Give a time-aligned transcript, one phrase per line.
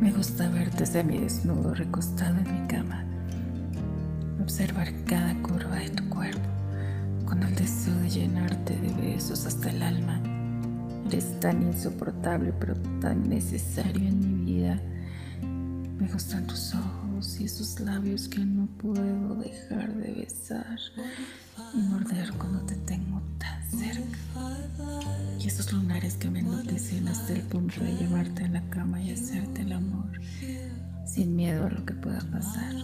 [0.00, 3.04] Me gusta verte desnudo recostado en mi cama.
[4.40, 6.48] Observar cada curva de tu cuerpo
[7.26, 10.22] con el deseo de llenarte de besos hasta el alma.
[11.08, 14.80] Eres tan insoportable pero tan necesario en mi vida.
[15.98, 20.78] Me gustan tus ojos y esos labios que no puedo dejar de besar
[21.74, 24.18] y morder cuando te tengo tan cerca.
[25.40, 29.16] Y esos lunares que me enloquecen hasta el punto de llevarte a la cama y
[29.16, 29.37] sin
[31.48, 32.74] miedo a lo que pueda pasar.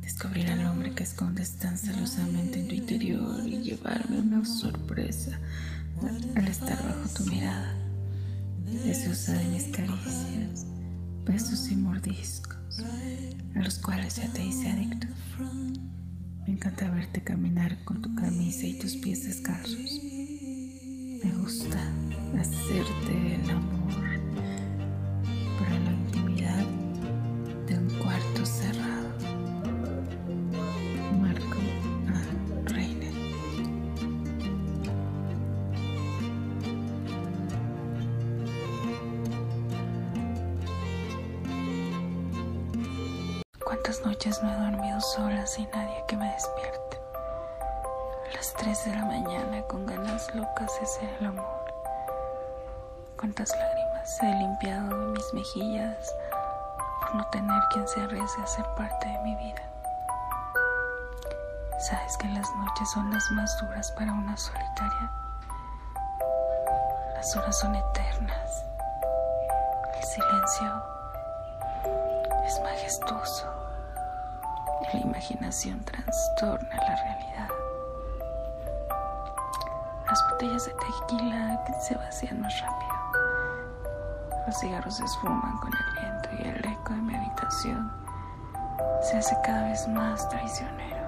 [0.00, 5.38] Descubrir al hombre que escondes tan celosamente en tu interior y llevarme una sorpresa
[6.34, 7.74] al estar bajo tu mirada.
[8.84, 10.66] Deseosa de mis caricias,
[11.24, 12.84] besos y mordiscos,
[13.54, 15.06] a los cuales ya te hice adicto.
[16.46, 20.00] Me encanta verte caminar con tu camisa y tus pies descalzos.
[21.24, 21.80] Me gusta
[22.38, 24.05] hacerte el amor,
[43.66, 47.00] ¿Cuántas noches no he dormido sola sin nadie que me despierte?
[48.30, 51.64] A las 3 de la mañana con ganas locas de hacer el amor.
[53.18, 56.14] ¿Cuántas lágrimas he limpiado de mis mejillas
[57.00, 59.62] por no tener quien se arriesgue a ser parte de mi vida?
[61.80, 65.10] Sabes que las noches son las más duras para una solitaria.
[67.14, 68.64] Las horas son eternas.
[69.96, 70.95] El silencio
[72.46, 73.44] es majestuoso.
[74.92, 77.48] La imaginación trastorna la realidad.
[80.06, 82.96] Las botellas de tequila se vacían más rápido.
[84.46, 87.90] Los cigarros se esfuman con el viento y el eco de mi habitación
[89.02, 91.04] se hace cada vez más traicionero.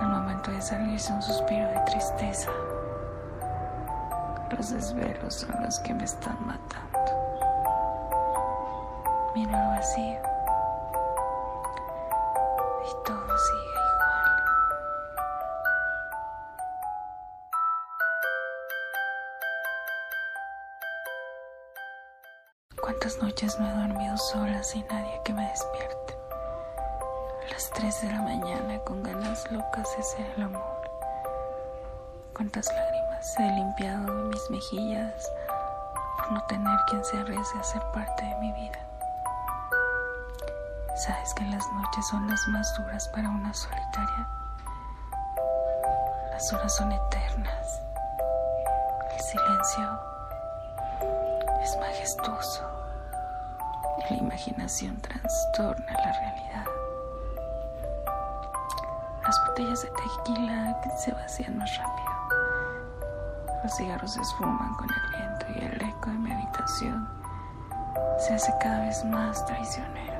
[0.00, 2.50] Al momento de salirse un suspiro de tristeza.
[4.50, 6.91] Los desvelos son los que me están matando.
[9.34, 10.20] Miro el vacío
[12.84, 14.30] y todo sigue igual.
[22.78, 26.14] ¿Cuántas noches no he dormido sola sin nadie que me despierte?
[27.46, 30.82] A las 3 de la mañana con ganas locas hacer el amor.
[32.34, 35.32] ¿Cuántas lágrimas he limpiado de mis mejillas
[36.18, 38.91] por no tener quien se arriesgue a ser parte de mi vida?
[40.94, 44.28] Sabes que las noches son las más duras para una solitaria.
[46.30, 47.80] Las horas son eternas.
[49.14, 50.00] El silencio
[51.62, 52.70] es majestuoso.
[54.10, 56.66] La imaginación trastorna la realidad.
[59.24, 62.12] Las botellas de tequila se vacían más rápido.
[63.64, 67.08] Los cigarros se esfuman con el viento y el eco de mi habitación
[68.18, 70.11] se hace cada vez más traicionero.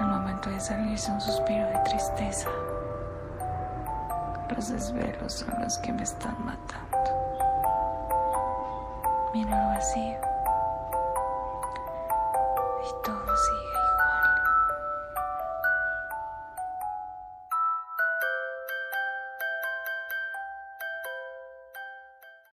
[0.00, 2.48] Al momento de salirse un suspiro de tristeza.
[4.56, 6.96] Los desvelos son los que me están matando.
[9.34, 10.29] Miro el vacío